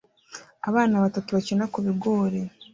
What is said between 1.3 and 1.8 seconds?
bakina ku